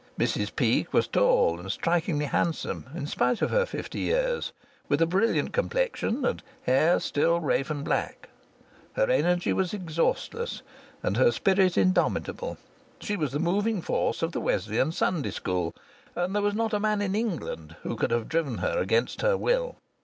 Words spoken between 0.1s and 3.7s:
Mrs Peake was tall, and strikingly handsome in spite of her